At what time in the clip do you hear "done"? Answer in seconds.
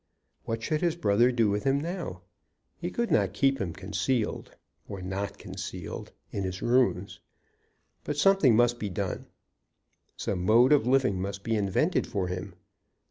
8.89-9.27